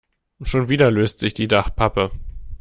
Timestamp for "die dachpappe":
1.35-2.09